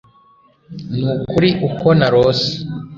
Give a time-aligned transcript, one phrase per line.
[1.01, 2.49] nukuri uko narose